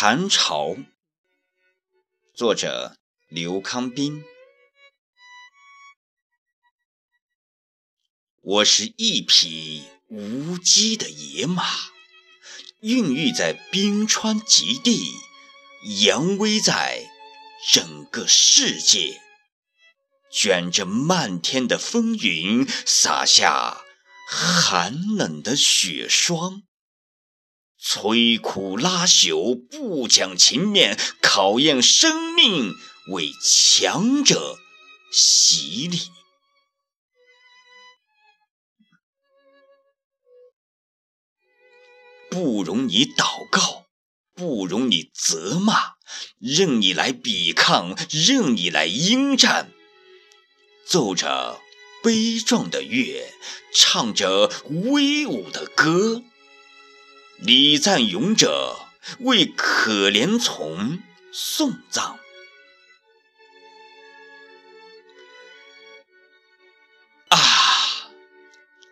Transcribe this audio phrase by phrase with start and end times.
[0.00, 0.76] 寒潮，
[2.32, 4.22] 作者刘康斌。
[8.40, 11.64] 我是一匹无羁的野马，
[12.78, 15.10] 孕育在冰川极地，
[16.04, 17.10] 扬威在
[17.68, 19.20] 整个世界，
[20.30, 23.82] 卷着漫天的风云，洒下
[24.28, 26.62] 寒冷的雪霜。
[27.80, 32.74] 摧枯拉朽，不讲情面，考验生命，
[33.12, 34.58] 为强者
[35.12, 35.98] 洗礼。
[42.30, 43.86] 不容你祷告，
[44.34, 45.94] 不容你责骂，
[46.38, 49.72] 任你来抵抗，任你来应战。
[50.84, 51.60] 奏着
[52.02, 53.32] 悲壮的乐，
[53.74, 56.22] 唱着威武的歌。
[57.40, 58.76] 礼赞勇者，
[59.20, 60.98] 为可怜虫
[61.32, 62.18] 送葬。
[67.28, 68.10] 啊！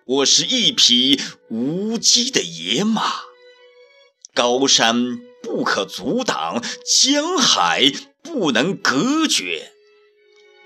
[0.04, 3.02] 我是一匹无羁的野马，
[4.32, 6.62] 高山不可阻挡，
[7.02, 9.72] 江海不能隔绝，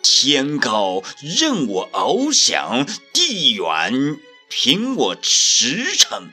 [0.03, 4.21] 天高任我翱翔，地远
[4.51, 6.33] 凭我驰骋。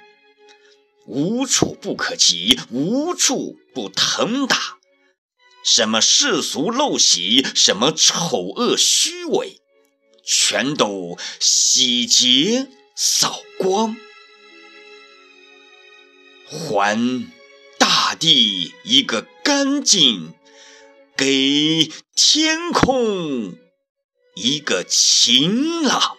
[1.07, 4.77] 无处不可及，无处不腾达。
[5.63, 9.61] 什么世俗陋习，什么丑恶虚伪，
[10.25, 13.95] 全都洗劫扫光，
[16.49, 17.25] 还
[17.77, 20.33] 大地一个干净，
[21.15, 23.55] 给天空
[24.35, 26.16] 一个晴朗。